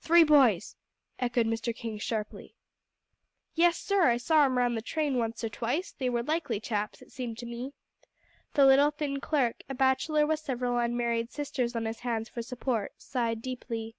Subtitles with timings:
[0.00, 0.76] "Three boys,"
[1.18, 1.76] echoed Mr.
[1.76, 2.54] King sharply.
[3.54, 4.08] "Yes, sir.
[4.08, 7.36] I saw 'em round the train once or twice; they were likely chaps, it seemed
[7.36, 7.74] to me."
[8.54, 12.94] The little, thin clerk, a bachelor with several unmarried sisters on his hands for support,
[12.96, 13.94] sighed deeply.